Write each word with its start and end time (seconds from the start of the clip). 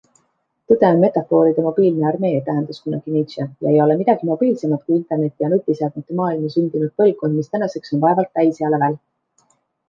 Tõde 0.71 0.87
on 0.93 1.01
metafooride 1.01 1.65
mobiilne 1.65 2.07
armee, 2.11 2.39
tähendas 2.47 2.79
kunagi 2.85 3.13
Nietzsche, 3.17 3.45
ja 3.65 3.73
ei 3.75 3.77
ole 3.85 3.97
midagi 3.99 4.29
mobiilsemat 4.31 4.87
kui 4.87 4.97
interneti 5.01 5.45
ja 5.47 5.51
nutiseadmete 5.53 6.19
maailma 6.23 6.51
sündinud 6.55 6.97
põlvkond, 7.03 7.39
mis 7.43 7.53
tänaseks 7.53 7.95
on 7.99 8.03
vaevalt 8.09 8.33
täisea 8.41 8.73
lävel. 8.77 8.99